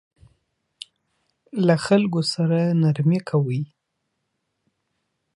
له 1.67 1.75
خلکو 1.85 2.21
سره 2.33 2.59
نرمي 2.81 3.19
کوئ 3.29 3.61